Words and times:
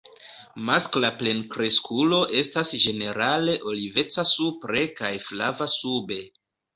Maskla 0.67 1.09
plenkreskulo 1.17 2.21
estas 2.39 2.71
ĝenerale 2.85 3.55
oliveca 3.73 4.25
supre 4.31 4.81
kaj 5.03 5.13
flava 5.29 5.69
sube. 5.75 6.19